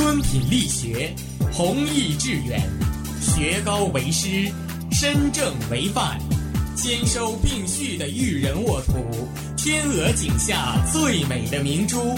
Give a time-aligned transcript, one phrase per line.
[0.00, 1.12] 敦品力学，
[1.52, 2.62] 弘毅致远，
[3.20, 4.48] 学高为师，
[4.92, 6.20] 身正为范，
[6.76, 12.16] 兼收并蓄的育人沃土，天鹅颈下最美的明珠，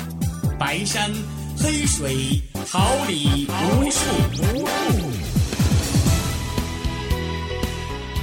[0.58, 1.10] 白山
[1.56, 4.00] 黑水，桃李无数。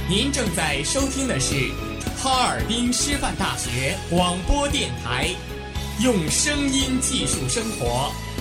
[0.08, 1.56] 您正在收听的是
[2.16, 5.28] 哈尔滨师范大学广播电台，
[6.00, 8.12] 用声音技术生活，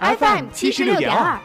[0.00, 1.38] FM 七十六点二。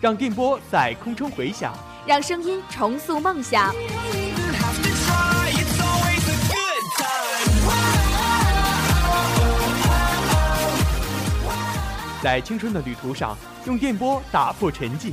[0.00, 1.72] 让电波在空中回响，
[2.06, 3.74] 让声音重塑梦想。
[12.22, 15.12] 在青春的旅途上，用电波打破沉寂，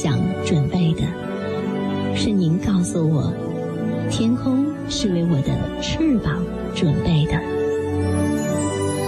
[0.00, 0.16] 想
[0.46, 1.02] 准备的；
[2.14, 3.32] 是您告诉我，
[4.08, 6.40] 天空是为我的翅膀
[6.72, 7.32] 准备的。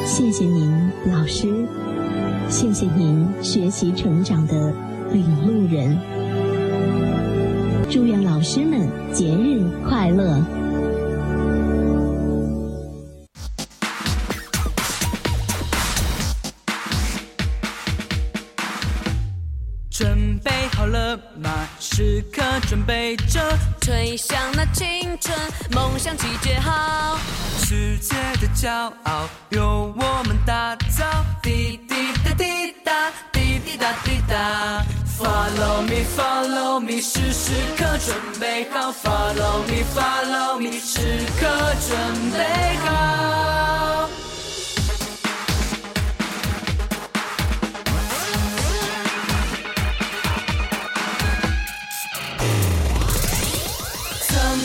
[0.05, 1.47] 谢谢您，老师。
[2.49, 4.75] 谢谢您学习成长的
[5.13, 5.97] 领路人。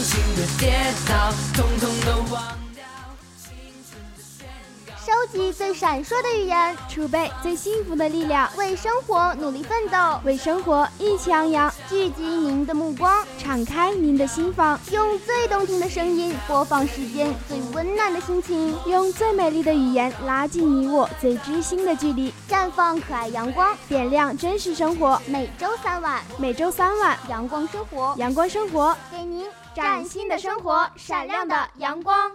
[0.06, 0.72] 心的节
[1.08, 1.14] 奏，
[1.56, 2.25] 通通都。
[5.28, 11.72] 集最闪烁的语言，储备最幸福的力量，为生活努力奋斗，为生活意气昂扬。
[11.90, 25.22] 聚集您的目光，敞开您的心房，用最动听的声音播放世间最温暖的心情，用最美丽的语言拉近你我最知心的距离，绽放可爱阳光，点亮真实生活。
[25.28, 32.32] 每周三晚，每周三晚，阳光生活，阳光生活，给您崭新的生活，闪亮的阳光。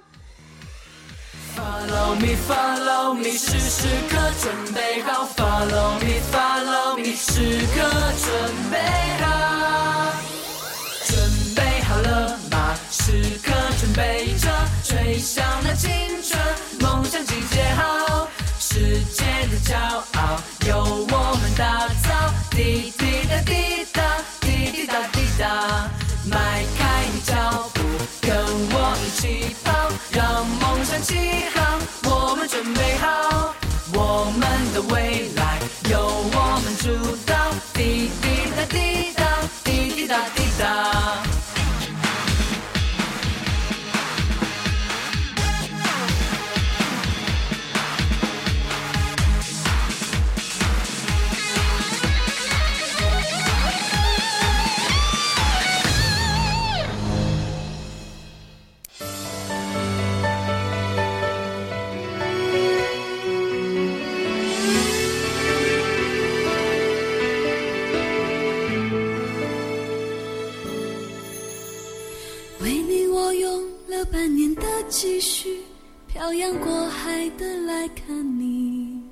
[1.61, 5.29] Follow me, follow me，是时刻准备好。
[5.37, 7.77] Follow me, follow me，时刻
[8.17, 8.31] 准
[8.71, 8.79] 备
[9.21, 10.13] 好。
[11.05, 11.15] 准
[11.55, 12.75] 备好了吗？
[12.91, 14.49] 时刻准备着，
[14.83, 15.91] 吹响那青
[16.23, 16.41] 春
[16.81, 18.27] 梦想集结号，
[18.59, 19.77] 世界的骄
[20.19, 22.33] 傲由我们打造。
[22.51, 24.03] 滴滴答滴答，
[24.41, 25.91] 滴滴答滴答，
[30.11, 31.15] 让梦想起
[31.55, 31.79] 航。
[32.05, 33.55] 我们准备好，
[33.93, 35.59] 我们的未来
[35.91, 35.99] 由
[36.33, 37.35] 我们主导。
[37.75, 38.27] 滴滴
[38.57, 39.20] 答滴答，
[74.91, 75.61] 为你我用了半年的积蓄，
[76.09, 79.03] 漂洋过海的来看你。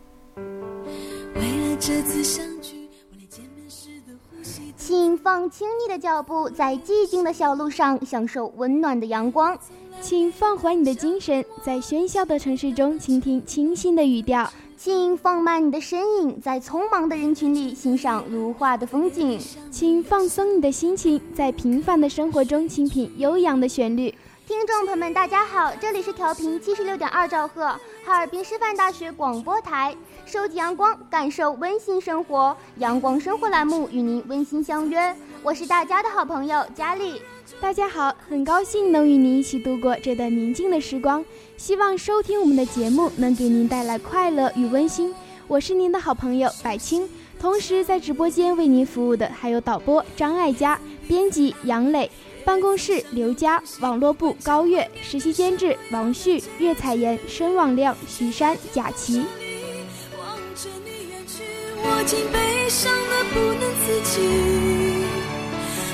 [1.37, 4.75] 为了这次相聚，我连见面时的呼吸。
[4.77, 9.57] 请放轻你的脚步，在寂静的小路上享受温暖的阳光。
[10.01, 14.49] 请放缓你的精神，在喧嚣的城市中倾听清新的语调。
[14.77, 19.41] 请放慢你的身影，在匆忙的人群里欣赏如画的风景。
[19.73, 24.15] 请放松你的心情，在平凡的生活中倾听悠扬的旋律。
[24.49, 27.67] 听众朋友们，大家好，这里是调频七十六点二兆赫，
[28.03, 35.15] 哈尔滨师范大学广播台，收集阳光，感受温馨生活，阳光生活栏目与您温馨相约。
[35.43, 37.21] 我是大家的好朋友佳丽。
[37.61, 41.23] 大家好，很高兴能与您一起度过这段宁静的时光。
[41.59, 45.15] 希望收听我们的节目能给您带来快乐与温馨。
[45.47, 47.07] 我是您的好朋友百青，
[47.39, 52.11] 同时在直播间为您服务的还有导播张爱佳、编辑杨磊、
[52.49, 59.23] 办公室刘佳、网络部高月、实习监制王旭、岳彩妍、申网亮、徐山、贾琪。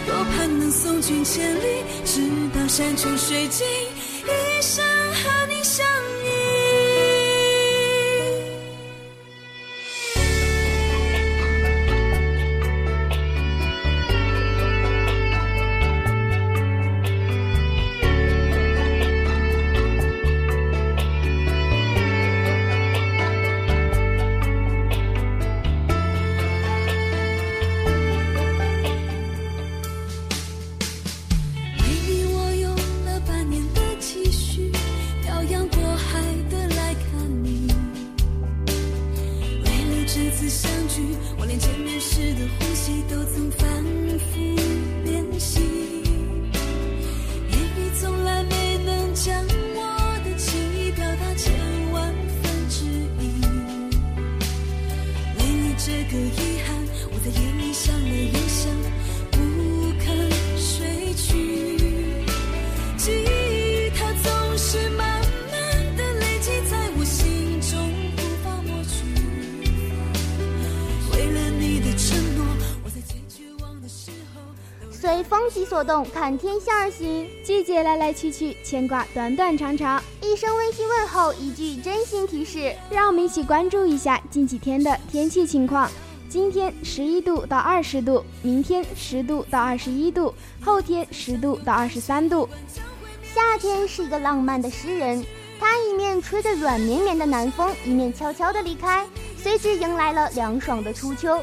[0.06, 2.20] 多盼能送君千里，直
[2.54, 3.66] 到山穷水尽，
[4.24, 5.84] 一生和你相
[6.22, 6.73] 依。
[75.84, 80.02] 动看天下而行，季节来来去去，牵挂短短长长。
[80.20, 85.90] 一声温馨问候，一句真心提示，让我们一起关注一下近几天的天气情况。
[86.28, 92.48] 今天十一度到二十度，明天十度到二十一度，后天十度到二十三度。
[93.22, 95.24] 夏天是一个浪漫的诗人，
[95.60, 101.40] 他一面吹着软绵绵的南风，一面悄悄地离开，随之迎来了凉爽的初秋。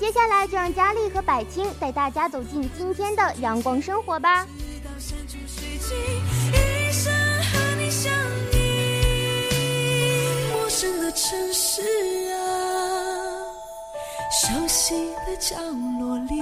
[0.00, 4.46] 接下来就让佳丽和百青带大家走进今天的阳光生活吧。
[10.50, 11.82] 陌生的城市
[12.32, 12.40] 啊，
[14.32, 14.94] 熟悉
[15.26, 15.54] 的角
[16.00, 16.34] 落里，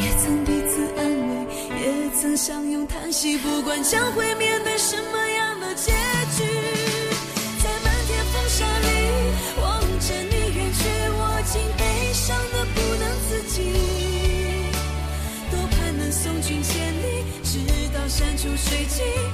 [0.00, 1.46] 也曾彼此安慰，
[1.80, 4.51] 也曾相拥叹息，不管将会面
[18.92, 19.31] 心。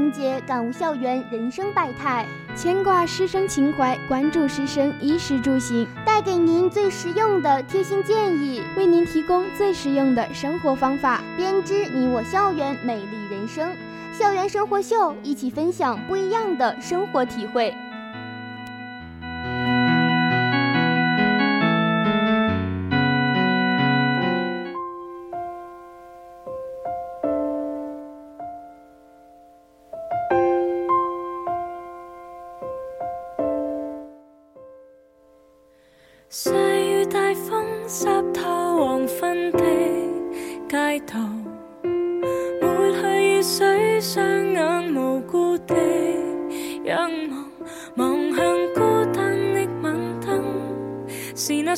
[0.00, 2.24] 情节，感悟校园人生百态；
[2.56, 13.70] 牵挂师生情怀，关注师生衣食住行，带给您最实用的贴心建议，为您提供最实用的生活方法，编织你我校园美丽人生。
[14.10, 17.74] 校园生活秀，一起分享不一样的生活体会。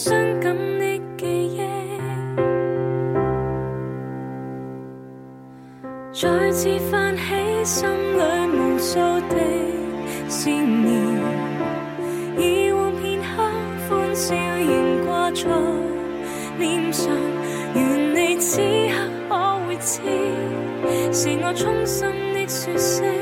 [0.04, 1.60] 伤感的记忆。
[6.12, 8.98] 再次泛起心里无数
[9.30, 9.36] 的
[10.28, 10.92] 思念
[12.36, 13.44] 以往片刻
[13.88, 15.44] 欢笑仍挂在
[16.58, 17.06] 脸上
[17.76, 20.00] 愿你此刻可会知
[21.12, 23.21] 是我衷心的说声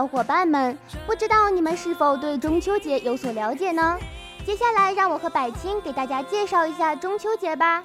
[0.00, 3.98] 小伙伴们，不知道你们是否对中秋节有所了解呢？
[4.46, 7.84] 接下来让我和百青给大家介绍一下中秋节吧。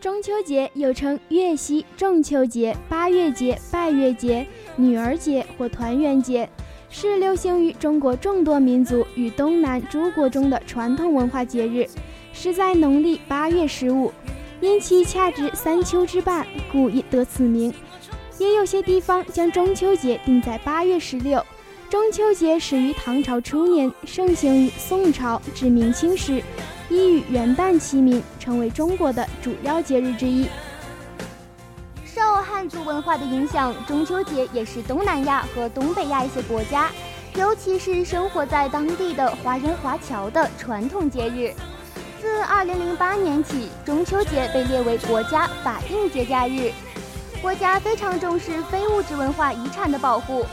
[0.00, 4.46] 中秋节又称月夕、中秋节、八月节、拜月节、
[4.76, 6.48] 女儿节或团圆节，
[6.88, 11.86] 是流行于中国众多民族与东南诸国中的传统文化节日，
[12.32, 14.10] 是在农历八月十五，
[14.62, 17.74] 因其恰值三秋之半，故得此名。
[18.44, 21.42] 也有些地方将中秋节定在八月十六。
[21.88, 26.42] 中秋节始于唐朝初年，盛行于宋朝至明清时，
[26.90, 30.46] 已与元旦齐名，成为中国的主要节日之一。
[32.04, 36.90] 受汉族文化的影响，中秋节也是东南亚和东北亚一些国家，
[37.36, 41.52] 尤其是生活在当地的华人华侨的传统节日。
[42.20, 46.72] 自二零零八年起，中秋节被列为国家法定节假日。
[47.44, 50.46] 国家非常重视非物质文化遗产的保护。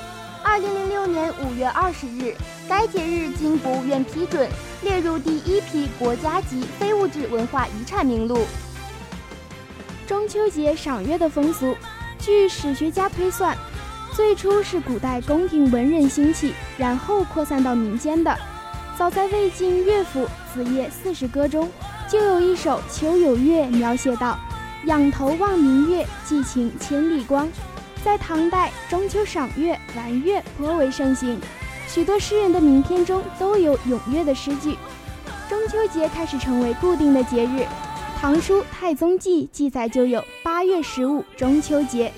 [0.44, 2.36] 二零零六年五月二十日，
[2.68, 4.46] 该节日经国务院批准，
[4.82, 8.40] 列入第一批国家级非物质文化遗产名录。
[10.06, 11.78] 中秋节赏月的风俗，
[12.20, 13.56] 据史学家推算，
[14.14, 18.38] 最初是古代宫廷文人兴起，然后扩散到民间的。
[18.98, 21.72] 早在魏晋乐府《子夜四时歌》中，
[22.10, 24.38] 就有一首《秋有月》，描写道。
[24.86, 27.48] 仰头望明月，寄情千里光。
[28.04, 31.40] 在唐代，中秋赏月、玩月颇为盛行，
[31.88, 34.76] 许多诗人的名篇中都有咏月的诗句。
[35.48, 37.62] 中秋节开始成为固定的节日，
[38.20, 42.12] 《唐书太宗记》记载就有八月十五中秋节。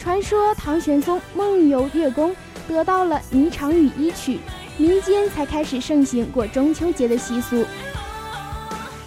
[0.00, 2.34] 传说唐玄宗梦游月宫，
[2.66, 4.40] 得到了霓裳羽衣曲，
[4.78, 7.64] 民间才开始盛行过中秋节的习俗。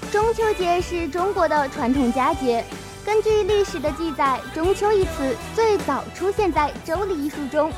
[0.09, 2.63] 中秋节是中国的传统佳节。
[3.05, 7.69] 根据历史的记载，中秋一词最早出现在《周礼》一书中。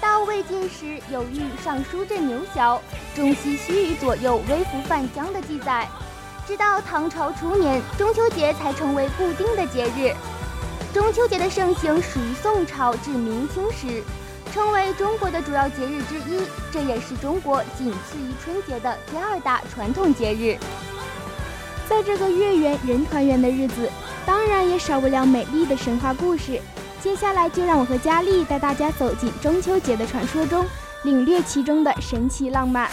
[0.00, 2.80] 到魏晋时，有《御尚书镇牛樵，
[3.12, 5.88] 中西须臾左右微服泛江的记载。
[6.46, 10.14] 直到唐朝初年，中秋节才成为固定的节日。
[10.94, 14.04] 中秋节的盛行属于宋朝至明清时，
[14.54, 16.40] 成为中国的主要节日之一。
[16.70, 20.56] 这也是中国仅次于春节的第二大传统节日。
[21.88, 23.90] 在这个月圆人团圆的日子。
[24.28, 26.60] 当然也少不了美丽的神话故事。
[27.00, 30.66] 接下来就让我和佳丽带大家走进中秋节的传说中，
[31.04, 32.90] 领略其中的神奇浪漫。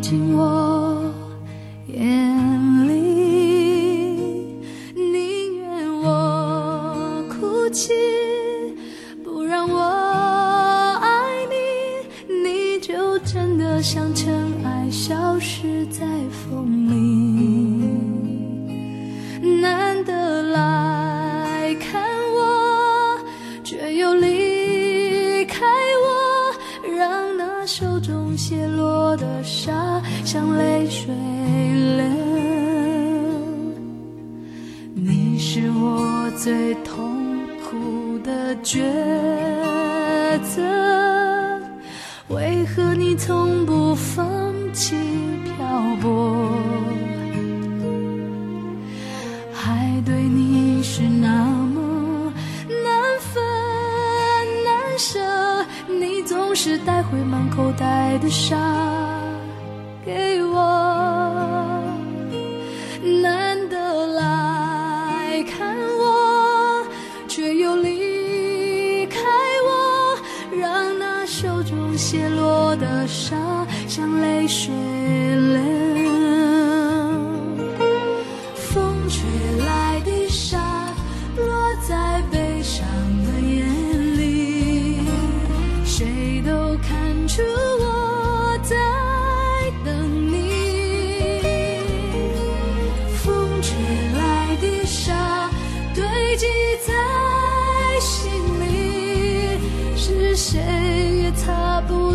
[0.00, 0.67] 紧握。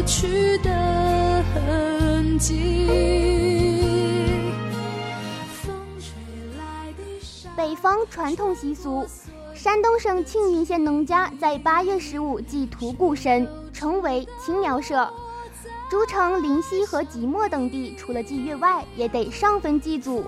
[0.05, 2.88] 去的痕迹。
[7.55, 9.05] 北方传统习俗，
[9.53, 15.10] 山东省青云县农家在八月十五祭屠谷神，称为青苗社。
[15.89, 20.25] 诸城临溪和即墨等地，除了祭月外，也得上坟祭祖。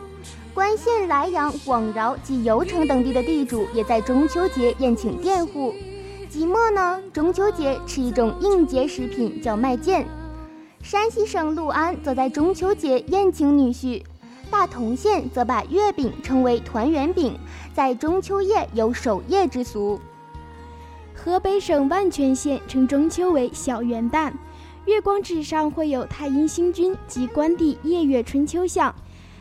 [0.54, 5.74] 关县、莱阳、广饶及油城等地的地主，也在中秋节宴请佃户。
[6.36, 10.04] 即墨呢，中秋节吃一种应节食品，叫麦秸。
[10.84, 14.04] 山西省六安则在中秋节宴请女婿。
[14.52, 17.40] 大同县则把月饼称为团圆饼，
[17.74, 19.98] 在中秋夜有守夜之俗。
[21.14, 24.34] 河北省万全县称中秋为小元旦，
[24.84, 28.94] 月光纸上会有太阴星君及关帝夜月春秋像。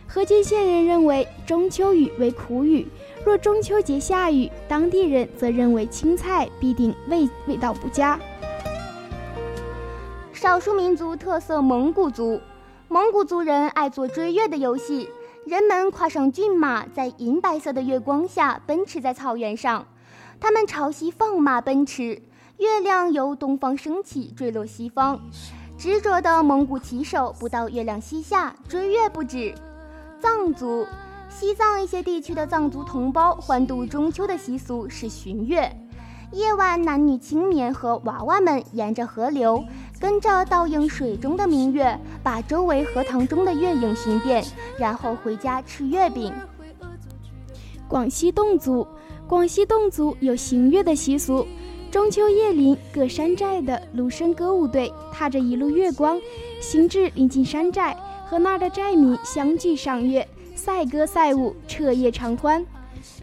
[0.06, 2.86] 河间县人认为中秋雨为苦雨，
[3.24, 8.20] 若中秋节下雨，当地人则认为青菜必定味味道不佳。
[10.32, 12.38] 少数民族特色蒙古族，
[12.88, 15.08] 蒙古族人爱做追月的游戏，
[15.46, 19.86] 人们跨上骏马，在银白色的月光下奔驰在草原上。
[20.38, 22.20] 他们朝西放马奔驰，
[22.58, 25.18] 月亮由东方升起，坠落西方。
[25.78, 29.54] 执着的蒙古骑手不到月亮西下，追月不止。
[30.20, 30.86] 藏族，
[31.36, 35.68] 西藏一些地区的藏族同胞欢度中秋的习俗是巡月。
[36.30, 39.64] 夜晚，男女青年和娃娃们沿着河流，
[39.98, 44.44] 跟着倒映水中的明月，把周围荷塘中的月影寻遍，
[44.78, 46.32] 然后回家吃月饼。
[47.88, 48.86] 广西侗族，
[49.26, 51.44] 广西侗族有行月的习俗。
[51.90, 56.16] 中秋夜临，各山寨的芦笙歌舞队踏着一路月光，
[56.60, 60.26] 行至临近山寨，和那儿的寨民相聚赏月，
[60.64, 62.64] 赛歌赛舞，彻夜长欢。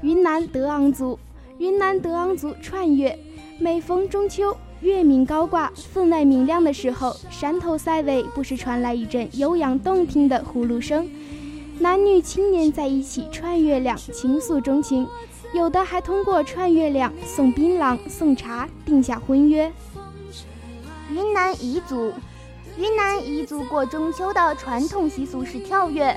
[0.04, 1.18] 云南德昂族，
[1.58, 3.18] 云南德昂族串月，
[3.58, 11.10] 每逢中秋，月明高挂，分外明亮的时候，山头塞尾不时传来一阵悠扬动听的呼噜声，
[11.80, 15.08] 男女青年在一起串月亮，倾诉衷情。
[15.52, 19.72] 有的还通过串月亮、送槟榔、送茶定下婚约。
[21.10, 22.14] 云南彝族，
[22.78, 26.16] 云南彝族过中秋的传统习俗是跳跃。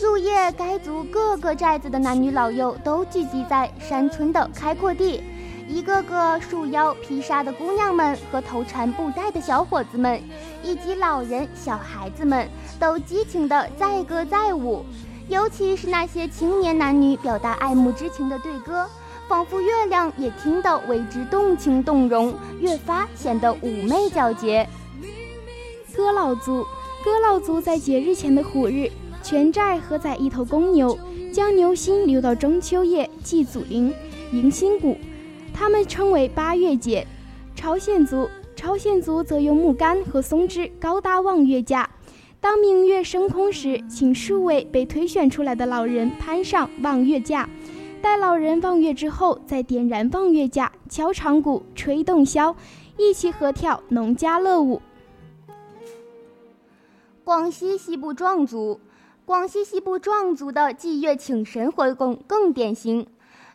[0.00, 5.20] 入夜，该族各个寨子的男女老幼都聚集在山村的开阔地，
[5.68, 10.22] 一个个束腰披纱的姑娘们和头缠布带的小伙子们，
[10.62, 14.84] 以及老人、小孩子们，都激情地载歌载舞。
[15.28, 18.88] 尤其是那些青年男女表达爱慕之情的对歌，
[19.28, 24.66] 仿佛月亮也听得为之动情动容，越发显得妩媚皎洁。
[25.94, 26.64] 哥老族，
[27.04, 28.90] 哥老族在节日前的虎日，
[29.28, 30.98] 全寨合宰一头公牛，
[31.30, 33.92] 将牛心留到中秋夜祭祖灵，
[34.32, 34.96] 迎新谷。
[35.52, 37.06] 他们称为八月节。
[37.54, 41.90] 朝鲜族，朝鲜族则用木杆和松枝高搭望月架。
[42.40, 47.46] 当明月升空时，请数位被推选出来的老人攀上望月架，
[48.00, 52.54] 待老人望月之后，再点燃望月架，敲长鼓，吹洞箫，
[52.96, 54.80] 一起合跳农家乐舞。
[57.24, 58.80] 广西西部壮族，
[59.28, 63.06] 广西西部壮族的祭月请神活动更典型。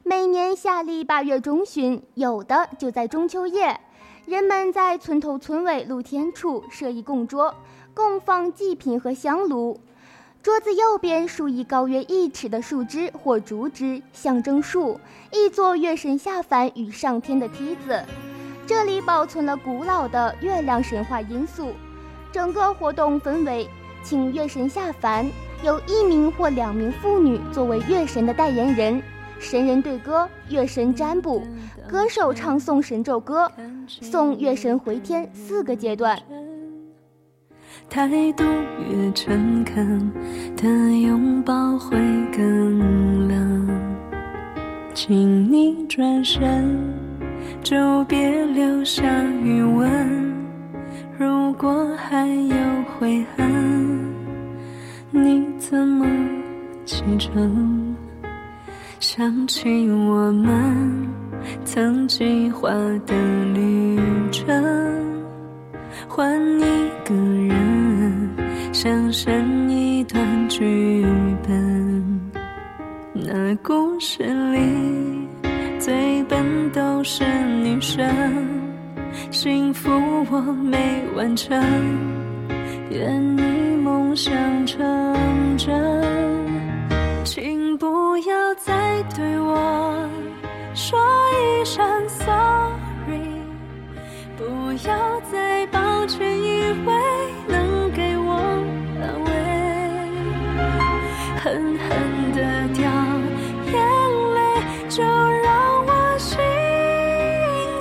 [0.03, 3.81] 每年夏历八月中旬，有的就在中秋夜，
[4.27, 7.55] 人们在村头村尾露天处设一供桌。
[7.95, 9.79] 供放祭品和香炉，
[10.43, 14.99] 桌子右边竖一高约一尺的树枝或竹枝，象征树，
[15.31, 17.99] 一座月神下凡与上天的梯子。
[18.67, 21.71] 这里保存了古老的月亮神话因素。
[22.31, 23.67] 整个活动分为
[24.03, 25.27] 请月神下凡，
[25.63, 29.01] 有一名或两名妇女作为月神的代言人，
[29.39, 31.41] 神人对歌，月神占卜，
[31.87, 33.49] 歌手唱诵神咒歌，
[33.87, 36.19] 送月神回天四个阶段。
[37.89, 38.43] 态度
[38.89, 40.11] 越诚恳，
[40.57, 40.67] 的
[41.01, 41.97] 拥抱会
[42.35, 43.69] 更冷。
[44.93, 46.93] 请你转身，
[47.63, 49.01] 就别留下
[49.41, 50.33] 余温。
[51.17, 52.55] 如果还有
[52.99, 54.12] 悔恨，
[55.15, 56.07] 你怎么
[56.85, 57.95] 启程？
[58.99, 61.07] 想起我们
[61.63, 62.71] 曾计划
[63.05, 63.13] 的
[63.53, 63.99] 旅
[64.31, 64.51] 程。
[66.07, 68.29] 换一个人，
[68.73, 69.31] 想象
[69.69, 71.05] 一段剧
[71.47, 72.31] 本。
[73.13, 75.27] 那故事里
[75.77, 77.23] 最笨都是
[77.63, 78.03] 女生，
[79.29, 79.91] 幸福
[80.31, 81.61] 我没完成，
[82.93, 83.41] 愿你
[83.77, 84.33] 梦想
[84.67, 85.73] 成真。
[87.25, 90.07] 请不要再对我
[90.75, 90.99] 说
[91.31, 93.41] 一声 sorry，
[94.37, 94.43] 不
[94.87, 96.93] 要再抱歉，以为
[97.47, 98.33] 能给我
[99.01, 99.31] 安慰，
[101.39, 101.89] 狠狠
[102.33, 102.39] 的
[102.75, 102.83] 掉
[103.71, 103.73] 眼
[104.35, 104.39] 泪，
[104.89, 106.37] 就让我心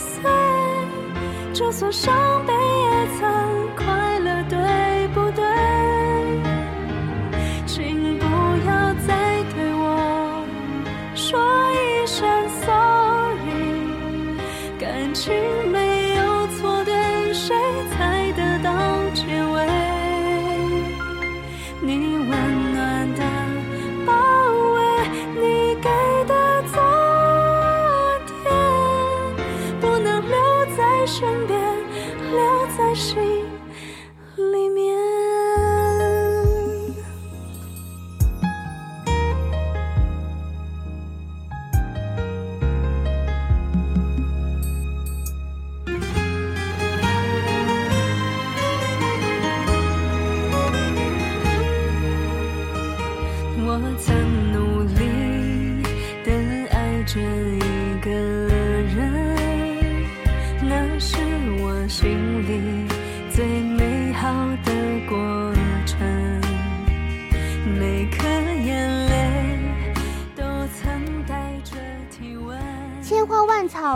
[0.01, 0.13] 碎。
[1.53, 2.15] 就算伤
[2.47, 3.29] 悲，也曾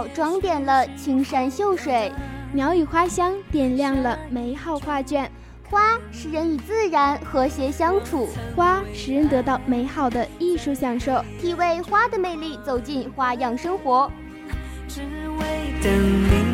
[0.09, 2.11] 装点了青山秀水，
[2.53, 5.31] 鸟语花香点亮了美好画卷。
[5.69, 11.25] 花使人与自然和谐相处，花使人得到美好的艺术享受。
[11.41, 14.11] 体味花的魅力，走进花样生活。
[14.89, 15.45] 只为
[15.83, 16.46] 等你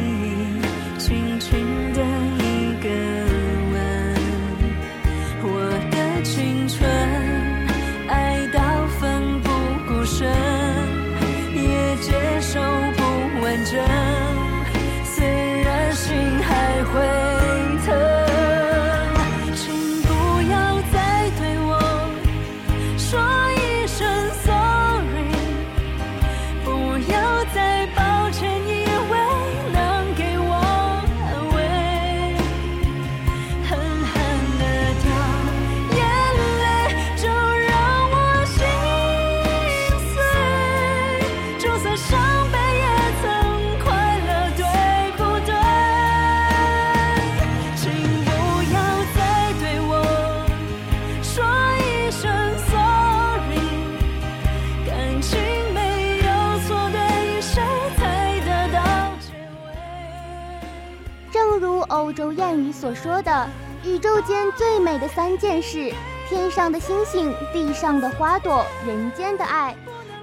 [62.83, 63.49] 所说的，
[63.85, 65.95] 宇宙间最美的三件事：
[66.29, 69.73] 天上的星星，地上的花朵，人间的爱。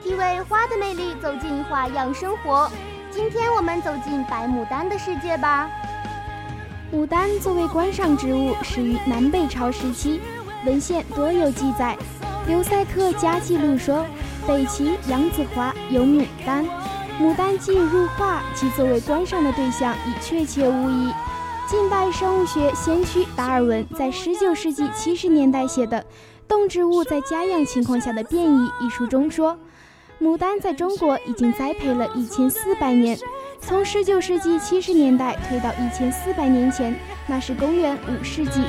[0.04, 2.70] 体味花的魅力，走进花样生活。
[3.10, 5.70] 今天我们走进白牡丹的世界吧。
[6.92, 10.20] 牡丹作为观赏植物，始于南北朝时期，
[10.66, 11.98] 文献多有记载。
[12.46, 14.06] 刘赛克家记录说，
[14.46, 16.66] 北齐杨子华有牡丹，
[17.22, 21.14] 牡丹既入画，其作为观赏的对象已确切无疑。
[21.70, 26.00] 近代生物学先驱达尔文在19世纪70年代写的
[26.48, 29.56] 《动植物在家养情况下的变异》一书中说，
[30.20, 33.16] 牡丹在中国已经栽培了一千四百年。
[33.62, 38.64] 从19世纪70年代推到1400年前，那是公元5世纪，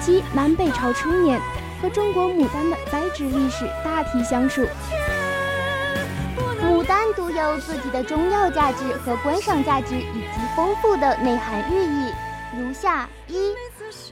[0.00, 1.38] 即南北朝初年，
[1.82, 4.66] 和中国牡丹的栽植历史大体相属。
[6.62, 12.10] 牡丹独有自己的中药价值和观赏价值，以及丰富的内涵寓意。
[12.58, 13.52] 如下：一、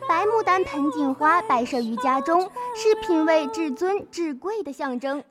[0.08, 2.42] 白牡丹盆景花摆设于家中，
[2.74, 5.22] 是品味至尊至贵的象征。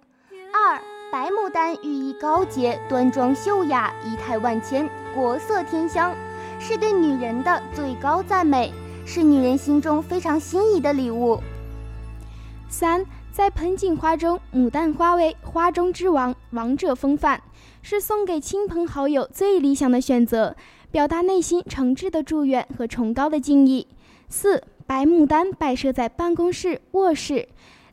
[0.52, 6.14] 二、白牡丹寓意高洁、端庄、秀雅、仪态万千、国色天香，
[6.60, 8.74] 是对女人的最高赞美。
[9.06, 11.38] 是女人心中非常心仪的礼物。
[12.70, 17.42] 三，在盆景花中，牡丹花为花中之王，王者风范，
[17.82, 20.56] 是送给亲朋好友最理想的选择，
[20.94, 23.88] 表达内心诚挚的祝愿和崇高的敬意。
[24.30, 27.48] 四，白牡丹摆设在办公室、卧室，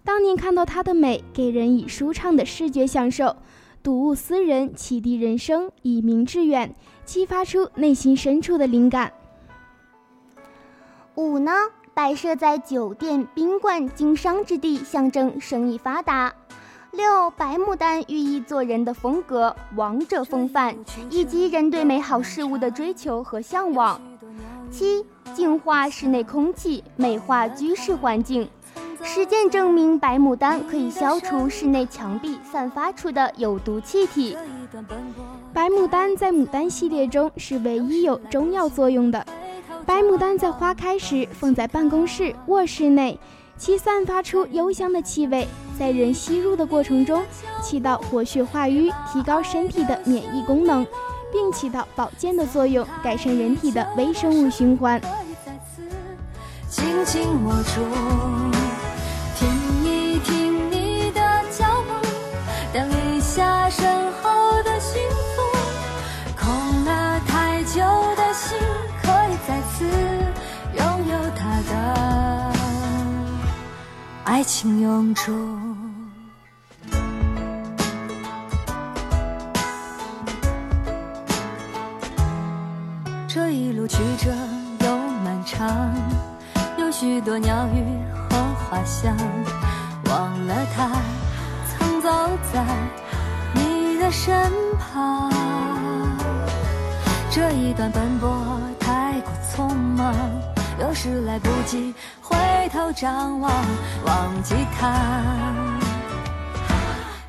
[0.04, 3.36] 当您看到它的美，给人以舒畅的视觉享受。
[3.82, 6.74] 睹物思人，启迪人生，以明致远，
[7.06, 9.10] 激发出内心深处的灵感。
[11.14, 11.52] 五呢，
[11.94, 16.34] 摆设在酒店、宾馆、经商之地，象征生意发达。
[16.92, 20.74] 六，白牡丹寓意做人的风格、王者风范，
[21.08, 24.00] 以及人对美好事物的追求和向往。
[24.70, 28.48] 七，净化室内空气，美化居室环境。
[29.02, 34.36] 实践证明，白牡丹可以消除室内墙壁散发出的有毒气体。
[35.52, 39.24] 白牡丹在牡丹系列中是唯一有中药作用的。
[39.86, 43.18] 白牡丹在花开时放在办公室、卧室内，
[43.60, 45.46] 其散发出幽香的气味，
[45.78, 47.22] 在人吸入的过程中
[47.62, 50.86] 起到活血化瘀、提高身体的免疫功能，
[51.30, 54.98] 并起到保健的作用，改善人体的微生物循环。
[56.70, 57.82] 紧紧握住。
[62.72, 65.02] 等一下，身后的幸
[74.30, 75.32] 爱情永驻。
[83.26, 84.30] 这一路曲折
[84.86, 85.92] 又漫长，
[86.78, 87.84] 有许多鸟语
[88.30, 89.16] 和花香，
[90.04, 90.92] 忘了他。
[92.00, 92.08] 走
[92.52, 92.64] 在
[93.52, 95.28] 你的身旁，
[97.32, 100.14] 这一段奔波太过匆忙，
[100.80, 102.34] 有时来不及回
[102.72, 103.52] 头张望，
[104.06, 104.90] 忘记他。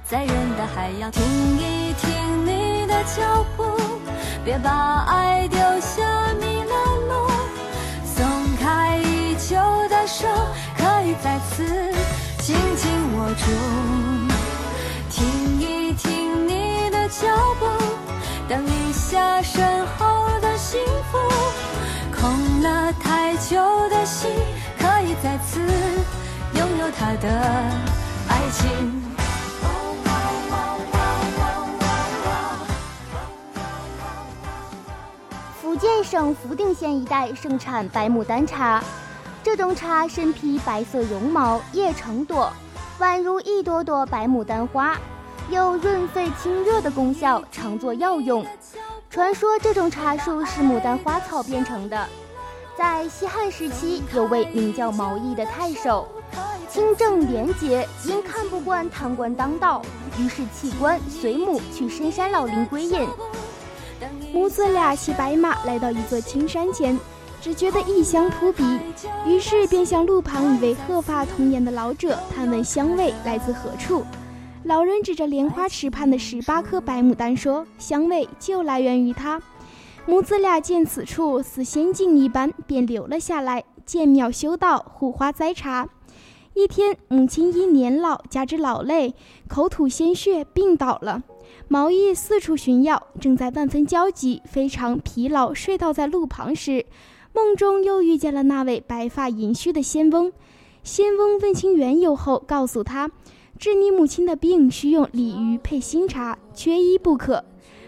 [0.05, 1.21] 在人的海洋，听
[1.57, 3.65] 一听你的脚步，
[4.45, 6.01] 别把爱丢下
[6.39, 6.73] 迷了
[7.09, 7.29] 路，
[8.05, 8.25] 松
[8.57, 9.57] 开已久
[9.89, 10.27] 的手，
[10.77, 11.93] 可以再次
[12.39, 13.45] 紧紧握住。
[15.09, 17.27] 听一听你的脚
[17.59, 17.67] 步，
[18.47, 20.79] 等一下身后的幸
[21.11, 21.17] 福，
[22.21, 23.57] 空了太久
[23.89, 24.29] 的心，
[24.77, 25.60] 可以再次
[26.53, 27.27] 拥有他的
[28.29, 29.01] 爱情。
[35.60, 38.84] 福建省福定县一带盛产白牡丹茶，
[39.41, 42.53] 这种茶身披白色绒毛，叶成朵，
[42.99, 44.95] 宛如一朵朵白牡丹花。
[45.49, 48.45] 有润肺清热的功效，常作药用。
[49.12, 52.08] 传说这种茶树是牡丹花草变成的。
[52.78, 56.08] 在西汉时期，有位名叫毛义的太守，
[56.69, 59.82] 清正廉洁，因看不惯贪官当道，
[60.17, 63.06] 于是弃官随母去深山老林归隐。
[64.32, 66.97] 母子俩骑白马来到一座青山前，
[67.41, 68.80] 只觉得异香扑鼻，
[69.26, 74.06] 于是便向路旁一位鹤发童颜的老者探问香味来自何处。
[74.63, 79.41] 老人指着莲花池畔的十八颗白牡丹说：“香味就来源于它。”
[80.06, 85.89] 母子俩见此处似仙境一般，便留了下来，建庙修道，护花栽茶。
[86.54, 89.15] 一天，母亲因年老加之劳累，
[89.47, 91.24] 口吐鲜血，病倒了。
[91.67, 96.86] 毛义四处寻药，正在万分焦急、非常疲劳，睡倒在路旁时，
[97.34, 100.32] 梦中又遇见了那位白发银须的仙翁。
[100.84, 103.10] 仙翁问清缘由后，告诉他。
[103.62, 107.45] 治你母亲的病需用鲤鱼配新茶，缺一不可。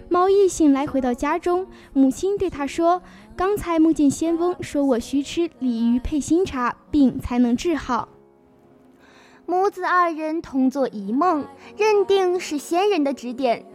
[0.07, 3.01] 毛义醒来回到家中，母亲对他说
[3.35, 8.09] ：“刚才梦见仙翁说我需吃鲤鱼配新茶，病才能治好。”
[9.47, 13.65] 母子二人同做一梦，认定是仙人的指点。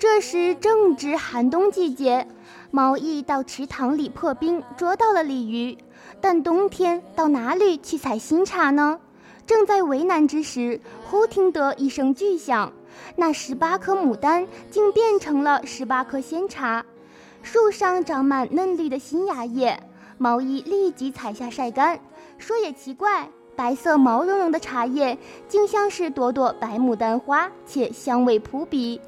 [0.00, 2.26] 这时正值寒冬季节，
[2.72, 5.78] 毛义到池塘里破冰，捉到了鲤鱼。
[6.20, 8.98] 但冬天到哪里去采新茶呢？
[9.46, 12.72] 正在为难之时，忽听得一声巨响，
[13.14, 16.84] 那十八颗牡丹竟变成了十八颗仙茶，
[17.42, 19.80] 树上长满嫩绿的新芽叶。
[20.18, 22.00] 毛衣立即采下晒干。
[22.38, 25.16] 说也奇怪，白色毛茸茸的茶叶
[25.48, 29.00] 竟像是朵朵白牡丹花，且香味扑鼻。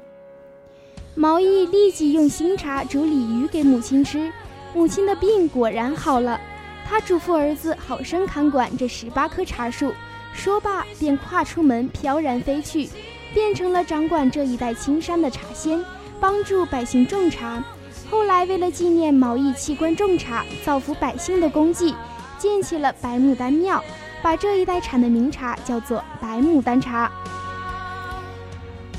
[1.15, 4.31] 毛衣立即用新茶煮鲤鱼给母亲吃，
[4.73, 6.39] 母亲的病果然好了。
[6.87, 9.91] 他嘱咐儿子好生看管这十八棵茶树。
[10.33, 12.89] 说罢，便跨出门，飘然飞去，
[13.33, 15.83] 变成了掌管这一带青山的茶仙，
[16.19, 17.63] 帮助百姓种茶。
[18.09, 21.93] 后来，为了纪念毛义弃官种茶、造福百姓的功绩，
[22.37, 23.83] 建起了白牡丹庙，
[24.21, 27.11] 把这一带产的名茶叫做白牡丹茶。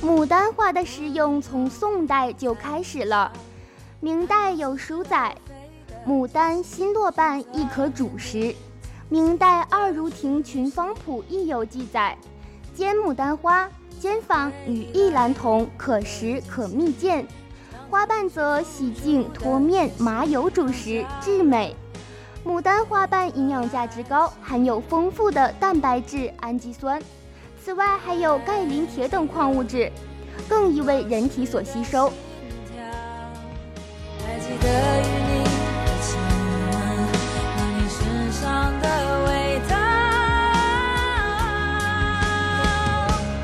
[0.02, 3.32] 牡丹花的食用从宋代就开始了，
[4.00, 5.36] 明代有书载，
[6.06, 8.54] 牡丹新落瓣亦可煮食。
[9.12, 12.16] 明代《二如亭群芳谱》亦有记载，
[12.72, 13.68] 煎牡丹花，
[13.98, 17.26] 煎坊与一兰同，可食可蜜饯。
[17.90, 21.74] 花瓣则洗净脱面，麻油煮食，至美。
[22.44, 27.02] 牡丹花瓣营养价值高，含有丰富的蛋白质、氨基酸。
[27.60, 29.90] 此外，还有钙、磷、铁等矿物质，
[30.48, 32.12] 更易为人体所吸收。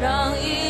[0.07, 0.66] 让一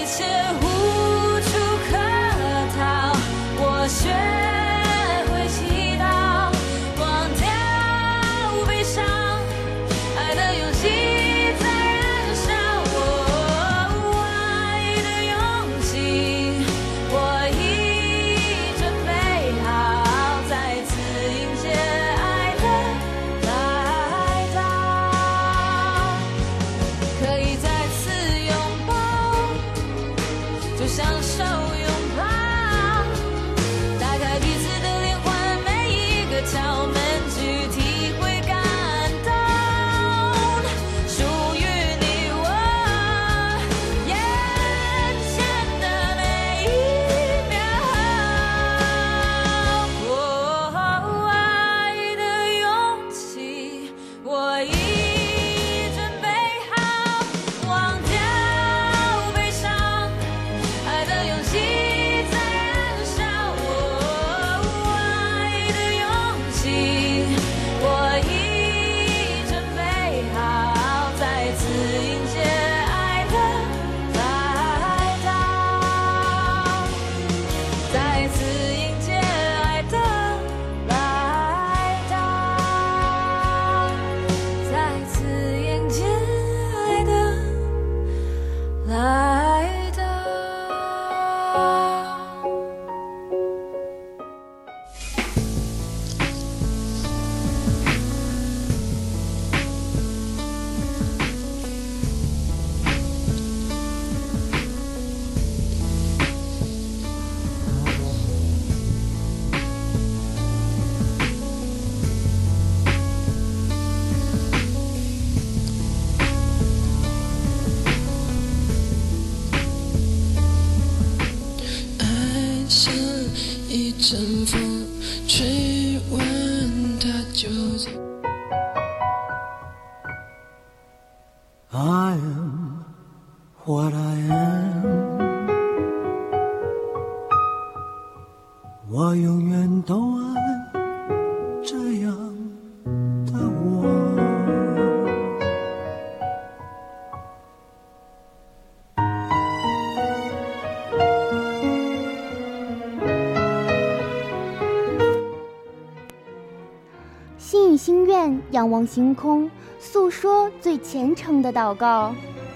[157.38, 162.14] 心与心愿，仰望星空，诉说最虔诚的祷告。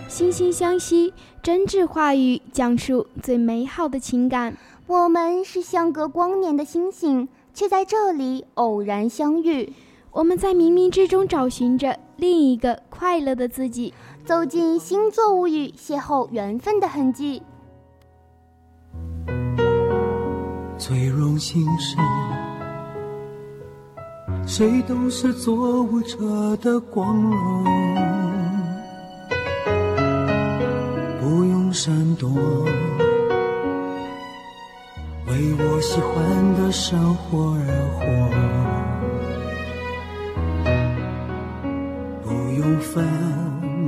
[0.09, 1.12] 心心相惜，
[1.43, 4.57] 真挚话语，讲述最美好的情感。
[4.87, 9.73] 我们是相隔光年的星星，却在这里偶然相遇。
[10.11, 17.43] 我们在冥冥之中找寻着另一个快乐的自己，走进星座物语，邂逅缘分的痕迹。
[20.77, 21.97] 最荣幸是，
[24.51, 26.19] 谁都是做舞者
[26.57, 27.65] 的光荣，
[31.21, 32.29] 不用闪躲，
[35.29, 37.62] 为我喜欢的生活而
[37.95, 38.03] 活，
[42.24, 43.07] 不用粉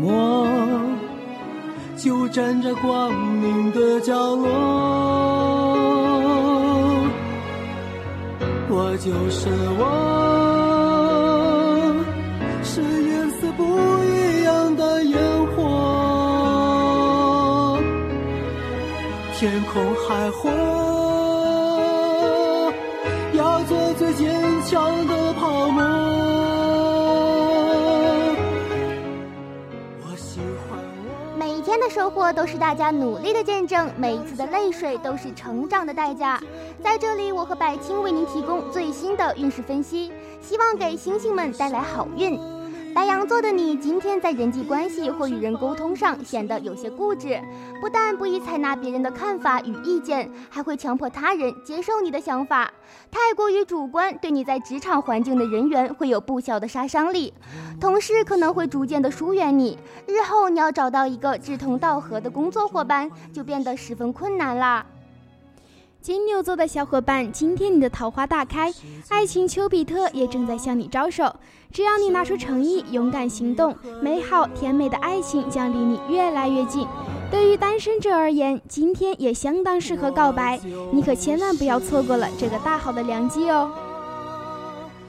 [0.01, 0.47] 墨，
[1.97, 4.49] 就站在光明的角落。
[8.75, 9.83] 我就是我，
[19.43, 20.53] 天空海阔，
[23.33, 25.83] 要做最坚强的泡沫。
[30.01, 31.37] 我喜欢我。
[31.37, 36.41] 每一天的收获都是大家努力的见证，每一次的泪水都是成长的代价。
[36.81, 42.39] 在这里，我和百青为您提供最新的运势分析，希望给星星们带来好运。
[42.95, 47.41] 白羊座的你今天在人际关系或与人沟通上显得有些固执，
[47.81, 52.71] 不但不宜采纳别人的看法与意见，还会强迫他人接受你的想法。
[53.11, 57.33] 太过于主观，对你在职场环境的人缘会有不小的杀伤力。
[57.81, 64.85] 同事可能会逐渐的疏远你，日后你要找到一个志同道合的工作伙伴，就变得十分困难啦。
[66.03, 68.75] 金牛座的小伙伴，今天你的桃花大开，
[69.09, 71.33] 爱情丘比特也正在向你招手。
[71.73, 76.89] 只要你拿出诚意，勇敢行动，美好甜美的爱情将离你越来越近。
[77.31, 80.59] 对于单身者而言，今天也相当适合告白，
[80.91, 83.71] 你可千万不要错过了这个大好的良机哦。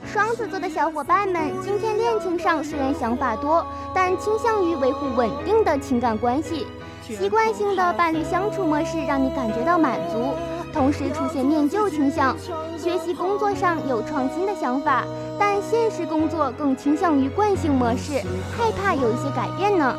[0.06, 3.66] 双子座的小伙伴们，今天恋情上虽然想法多，
[3.96, 6.68] 但倾向于维护稳定的情感关系，
[7.02, 10.36] 习惯性的伴侣相处模式让你感觉到满足。
[10.74, 12.36] 同时出现念旧倾向，
[12.78, 15.06] 学习工作上有创新的想法，
[15.40, 18.14] 但现实工作更倾向于惯性模式，
[18.58, 19.96] 害怕有一些改变呢。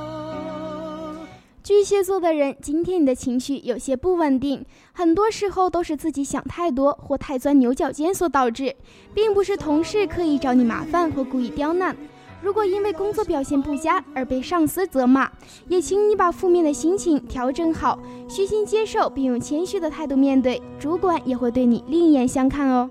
[1.62, 8.74] 巨蟹座的人，今天你的情绪有些不稳定，很多时候都是自己想太多或太钻牛角尖所导致，
[9.14, 11.96] 并不是同事刻意找你麻烦或故意刁难。
[12.44, 15.30] 如果因为工作表现不佳而被上司责骂，
[15.66, 22.90] 也请你把负面的心情调整好，虚心接受，并用谦虚的态度面对，主管也会对你另眼相看哦。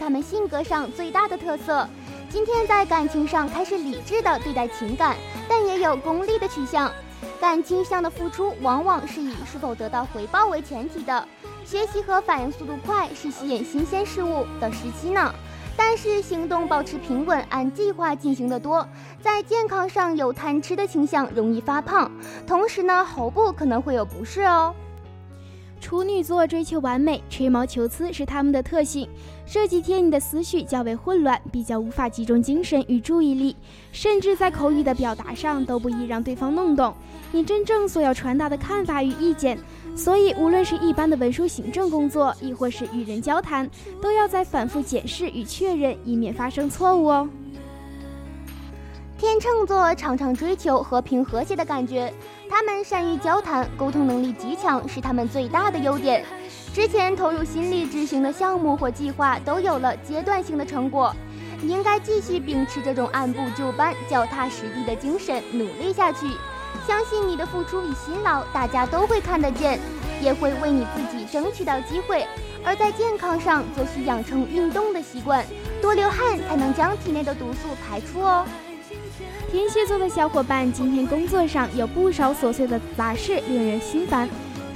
[0.00, 1.86] 他们性格上最大的特色。
[2.30, 5.14] 今天在感情上开始理智的对待情感，
[5.46, 6.90] 但也有功利的取向。
[7.38, 11.28] 感情上的付出往往是以是否得到回报为前提的。
[11.66, 15.32] 学习和反应速度快是吸引新鲜事物的时期呢。
[15.76, 18.86] 但是行动保持平稳，按计划进行的多。
[19.20, 22.10] 在健康上有贪吃的倾向，容易发胖。
[22.46, 24.74] 同时呢，喉部可能会有不适哦。
[25.80, 29.08] 处女座追求完美，吹毛求疵是他们的特性。
[29.46, 33.56] 这几天你的思绪较为混乱，比较无法集中精神与注意力，
[33.90, 36.94] 甚至在口语的表达上都不易让对方弄懂
[37.32, 39.58] 你真正所要传达的看法与意见。
[39.96, 43.68] 所以，无论是一般的文书行政工作，亦或是与人交谈，
[44.00, 47.28] 都要在反复检视与确认，以免发生错误哦。
[49.18, 52.10] 天秤座常常追求和平和谐的感觉。
[52.50, 56.24] 他们善于交谈，沟通能力极强，是他们最大的优点。
[56.74, 61.14] 之前投入心力执行的项目或计划都有了阶段性的成果，
[61.62, 66.26] 你应该继续秉持这种按部就班、脚踏实地的精神努力下去。
[66.86, 69.78] 相信你的付出与辛劳，大家都会看得见，
[70.20, 72.26] 也会为你自己争取到机会。
[72.64, 75.44] 而在健康上，则需养成运动的习惯，
[75.80, 78.44] 多流汗才能将体内的毒素排出哦。
[79.50, 84.28] 天蝎座的小伙伴，今天工作上有不少琐碎的杂事，令人心烦，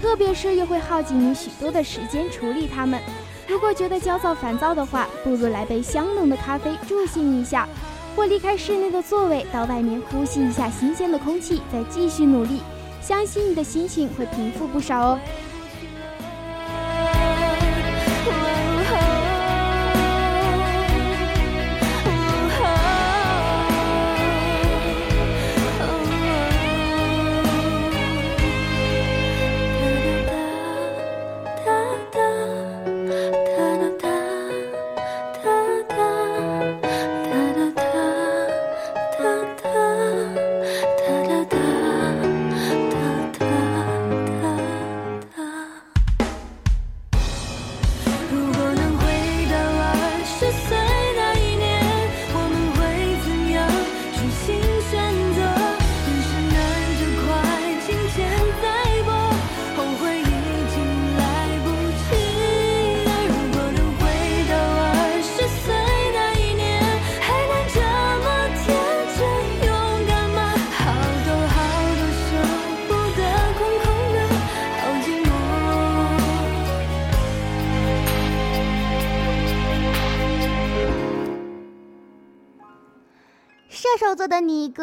[0.03, 3.01] 特别是又会耗尽你许多的时间处理它们。
[3.47, 7.69] 如果觉得焦躁烦躁的话，不如来杯香浓的咖啡助兴一下，
[8.17, 12.61] 或离开室内的座位，到外面呼吸一下新鲜的空气，再继续努力，
[13.01, 15.21] 相信你的心情会平复不少哦。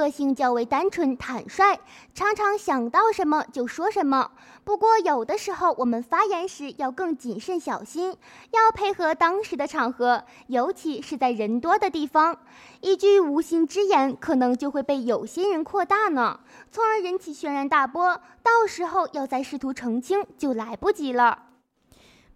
[0.02, 1.78] 个性较为单纯坦率，
[2.16, 4.32] 常常想到什么就说什么。
[4.64, 8.18] 不过有的时候我们发言时要更谨慎小心，
[8.50, 12.36] 要配合当时的场合，尤其是在人多的地方。
[12.80, 16.40] 一句无心之言，可能就会被有心人扩大呢，
[16.72, 18.20] 从而引起轩然大波。
[18.42, 21.44] 到时候要再试图澄清，就来不及了。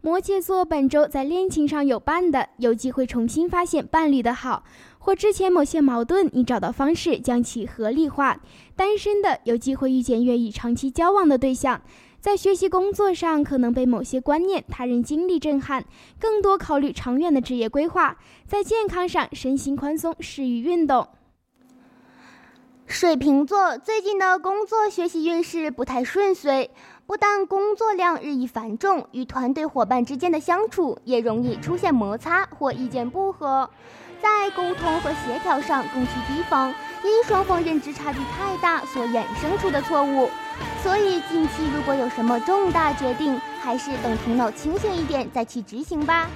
[0.02, 4.64] 摩羯座本周在恋情上有伴的，有机会重新发现伴侣的好，
[5.06, 8.40] 或之前某些矛盾，你找到方式将其合理化。
[8.76, 11.80] 单身的有机会遇见愿意长期交往的对象。
[12.20, 15.86] 在学习工作上，可能被某些观念、他人经历震撼，
[16.20, 18.18] 更多考虑长远的职业规划。
[18.48, 21.08] 在健康上，身心宽松，适于运动。
[22.88, 26.72] 水瓶座最近的工作学习运势不太顺遂，
[27.06, 33.70] 不但工作量日益繁重，与团队伙伴之间的相处也容易出现摩擦或意见不合，
[34.26, 36.74] 在沟通和协调上更需提防，
[37.04, 40.30] 因双方认知差距太大所衍生出的错误。
[40.82, 46.28] 所以，近期如果有什么重大决定，还是等头脑清醒一点再去执行吧。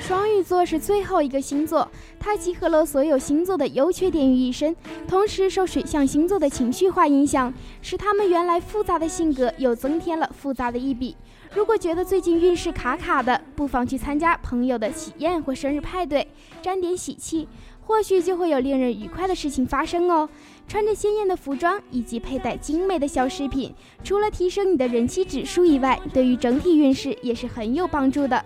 [0.00, 4.74] 双鱼座是最后一个星座，它集合了所有星座的优缺点于一身，
[5.06, 11.16] 同时受水象星座的情绪化影响，使他们原来复杂的性格又增添了复杂的一笔。
[11.54, 16.26] 如果觉得最近运势卡卡的，不妨去参加朋友的喜宴或生日派对，
[16.62, 17.46] 沾点喜气，
[17.82, 20.28] 或许就会有令人愉快的事情发生哦。
[20.66, 28.42] 穿着鲜艳的服装以及佩戴精美的小饰品，除了提升你的人气指数以外，对于整体运势也是很有帮助的。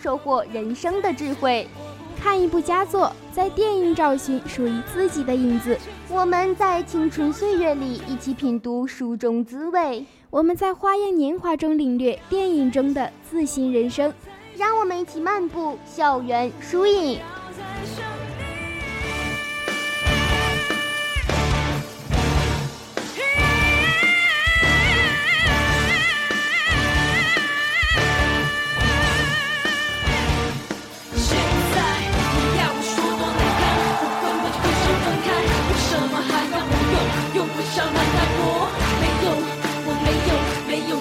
[0.00, 1.66] 收获人生的智慧；
[2.20, 5.76] 看一部佳作，在电影找寻属于自己的影子。
[6.08, 14.12] 我们在青春岁月里一起品读书中滋味，我们在花样年华中领略电影中的自信人生。
[14.56, 17.20] 让我们一起漫步校园书影。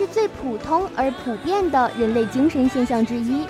[0.00, 3.44] 是最普通而普遍的人类精神现象之一，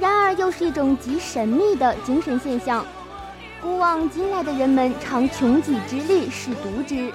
[0.00, 2.84] 然而又是一种极神秘的精神现象。
[3.62, 7.12] 古往今来的人们常穷己之力试读之，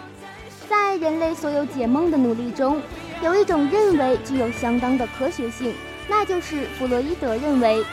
[0.70, 2.82] 在人类所有解梦的努力中，
[3.22, 5.74] 有一种认为具有相当的科学性，
[6.08, 7.84] 那就是弗洛伊德认为。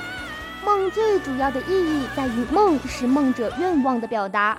[0.65, 4.57] 梦最主要的意义在于，梦是梦者愿望的表达，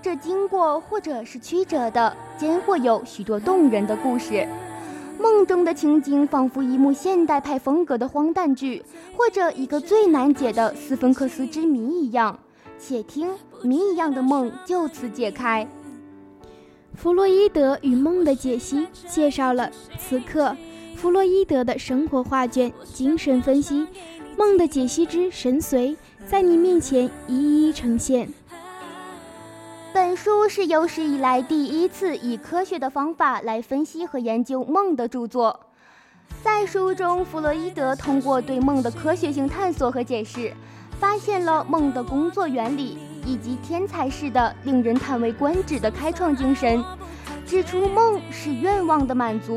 [0.00, 4.46] 这经过或者是曲折的，间或有许多动人的故事。
[5.24, 8.84] 梦中的情景仿佛一幕现代派风格的荒诞剧，
[9.16, 12.38] 或者一个最难解的斯芬克斯之谜一样。
[12.78, 13.30] 且听
[13.62, 15.66] 谜一样的梦就此解开。
[16.94, 20.54] 弗洛伊德与梦的解析介绍了此刻
[20.94, 23.86] 弗洛伊德的生活画卷，精神分析。
[24.36, 25.96] 梦的解析之神髓，
[26.26, 28.28] 在你面前一一呈现。
[29.94, 35.60] 本书是有史以来第一次以科学的方法来分析和研究梦的著作。
[36.42, 40.52] 在书中，弗洛伊德通过对梦的科学性探索和解释，
[40.98, 46.82] 发现了梦的工作原理，以及天才式的、令人叹为观止的开创精神，
[47.46, 49.56] 指出梦是愿望的满足，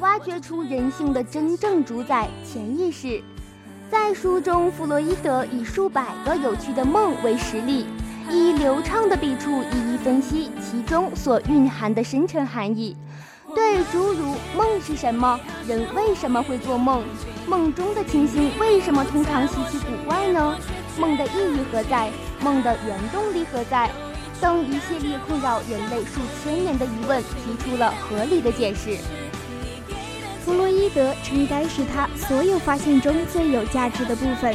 [0.00, 3.22] 挖掘出人性的真正主宰——潜意识。
[3.88, 7.86] 在书中，弗洛伊德以数百个有趣的梦为实例。
[8.30, 12.96] 以流畅的笔触一一分析其中所蕴含的深沉含义，
[13.54, 17.02] 对诸如梦是什么、人为什么会做梦、
[17.48, 20.56] 梦中的情形为什么通常稀奇古怪呢、
[20.98, 22.08] 梦的意义何在、
[22.40, 23.90] 梦的原动力何在
[24.40, 28.96] 等一系列困扰人类数千年的疑问提出了合理的解释。
[30.44, 34.54] 弗洛伊德称该是他所有发现中最有价值的部分，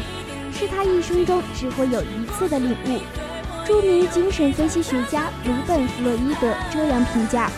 [0.53, 2.99] 是他一生中只会有一次的领悟。
[3.65, 7.49] 著名精神分析学家鲁本·弗洛伊德这样评价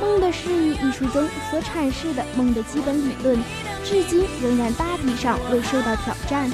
[0.00, 3.42] 梦的释义》一书中所阐释的梦的基本理论，
[3.82, 6.50] 至今仍然大体上未受到挑战，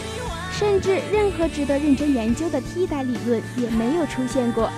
[0.52, 4.70] 甚至任何值得认真研究的替代理论也没有出现过。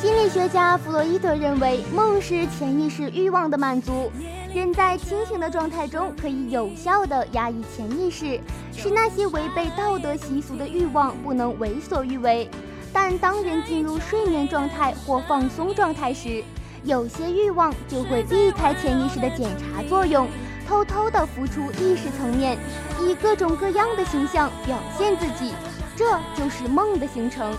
[0.00, 4.10] 心理学家弗洛伊德认为，梦是潜意识欲望的满足。
[4.56, 8.40] 人在清醒的状态中可以有效地压抑潜意识，
[8.74, 12.48] 使那些违背道德习俗的欲望不能为所欲为。
[12.90, 16.42] 但当人进入睡眠状态或放松状态时，
[16.84, 20.26] 有些欲望就会避开潜意识的检查作用，
[20.66, 22.56] 偷偷地浮出意识层面，
[23.02, 25.52] 以各种各样的形象表现自己。
[25.94, 27.54] 这就是梦的形成。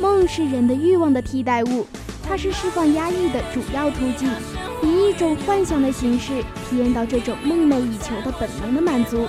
[0.00, 1.86] 梦是人的欲望的替代物，
[2.26, 4.30] 它是释放压抑的主要途径。
[4.82, 9.28] 以一种幻想的形式体验到这种梦寐以求的本能的满足，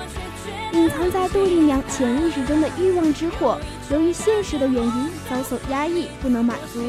[0.74, 3.60] 隐藏在杜丽娘潜意识中的欲望之火，
[3.91, 6.82] 由于现实的原因遭受压抑，不能满足，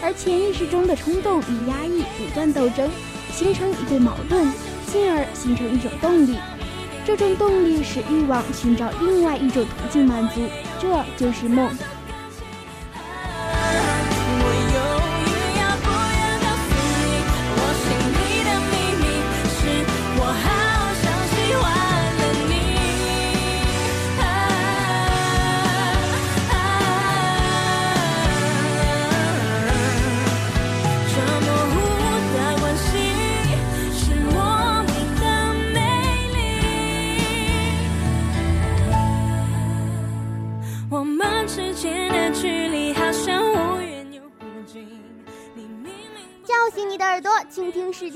[0.00, 2.88] 而潜意识中的冲动与压抑不断斗争，
[3.32, 4.46] 形成一对矛盾，
[4.86, 6.38] 进而形成一种动力。
[7.04, 10.40] 这种动力使欲望寻找另外一种途径满足，
[10.80, 11.68] 这就是梦。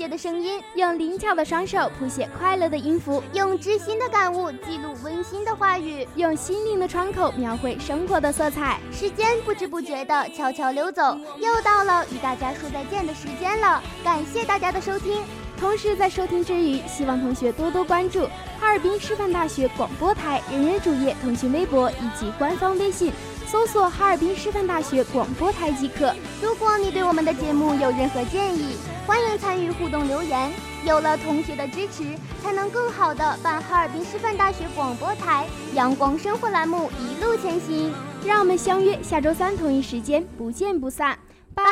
[0.09, 8.79] 的声音，用灵巧的双手谱写快乐的音符，用知心的感悟记录温馨的话语，用心灵的窗口描绘生活的色彩。
[8.91, 13.81] 时间不知不觉的悄悄溜走，又到了与大家说再见的时间了。
[14.03, 15.23] 感谢大家的收听，
[15.59, 18.25] 同时在收听之余，希望同学多多关注
[18.59, 23.13] 哈尔滨师范大学广播台人人主页、腾讯微博以及官方微信。
[23.51, 26.13] 搜索哈尔滨师范大学广播台即可。
[26.39, 28.75] 如果你对我们的节目有任何建议，
[29.07, 30.51] 欢迎参与互动留言。
[30.85, 32.03] 有了同学的支持，
[32.43, 37.91] 才能更好的办哈尔滨师范大学广播台阳光生活栏目一路前行。
[38.23, 41.17] 让我们相约下周三同一时间，不见不散。
[41.55, 41.63] 拜。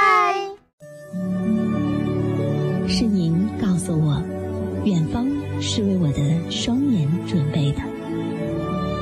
[2.88, 4.20] 是您告诉我，
[4.84, 5.28] 远方
[5.62, 7.82] 是为我的双眼准备的。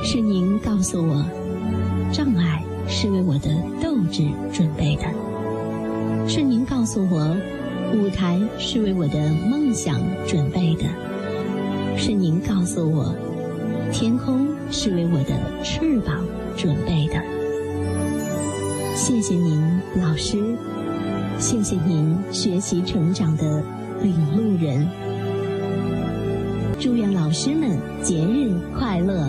[0.04, 1.24] 是您告诉我，
[2.12, 2.62] 障碍。
[2.88, 3.50] 是为我的
[3.82, 5.02] 斗志准备的，
[6.28, 7.36] 是您告诉我，
[7.92, 9.18] 舞台是为我的
[9.50, 10.84] 梦想准备的，
[11.96, 13.12] 是您告诉我，
[13.92, 15.34] 天空是为我的
[15.64, 16.24] 翅膀
[16.56, 17.20] 准备的。
[18.94, 19.60] 谢谢您，
[19.96, 20.56] 老师，
[21.40, 23.64] 谢谢您学习成长的
[24.00, 24.86] 领路人。
[26.78, 29.28] 祝愿老师们节日快乐！